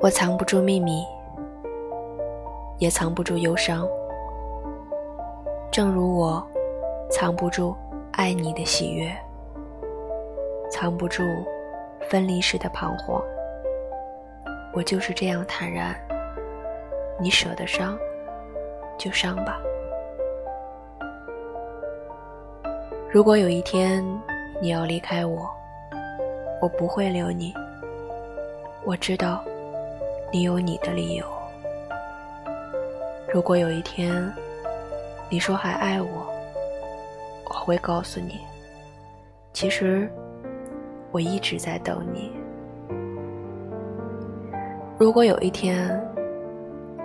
[0.00, 1.02] 我藏不住秘密，
[2.78, 3.88] 也藏不住忧伤，
[5.70, 6.46] 正如我
[7.10, 7.74] 藏不住
[8.12, 9.10] 爱你的喜悦，
[10.70, 11.22] 藏不住
[12.02, 13.22] 分离时的彷徨。
[14.74, 15.94] 我就是这样坦然，
[17.18, 17.96] 你舍得伤，
[18.98, 19.58] 就伤吧。
[23.08, 24.04] 如果有一天
[24.60, 25.48] 你要离开我，
[26.60, 27.54] 我不会留你。
[28.86, 29.42] 我知道
[30.30, 31.24] 你有你的理由。
[33.32, 34.32] 如果有一天
[35.30, 36.26] 你说还爱我，
[37.46, 38.40] 我会告诉你，
[39.52, 40.10] 其实
[41.10, 42.30] 我一直在等你。
[44.98, 46.00] 如果有一天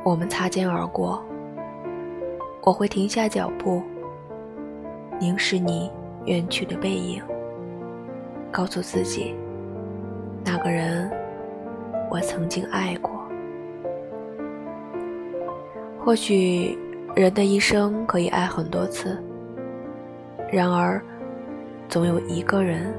[0.03, 1.23] 我们擦肩而过，
[2.61, 3.81] 我会停下脚步，
[5.19, 5.91] 凝视你。
[6.25, 7.23] 远去的背影，
[8.51, 9.33] 告诉自己，
[10.45, 11.09] 那个人
[12.09, 13.11] 我曾经爱过。
[16.03, 16.77] 或许
[17.15, 19.21] 人的一生可以爱很多次，
[20.51, 21.01] 然而
[21.87, 22.91] 总有一个人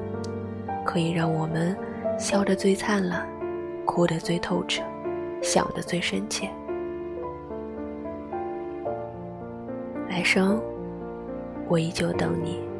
[0.85, 1.75] 可以让我们
[2.17, 3.27] 笑得最灿烂，
[3.85, 4.81] 哭得最透彻，
[5.41, 6.49] 想得最深切。
[10.07, 10.61] 来生，
[11.67, 12.70] 我依旧等你。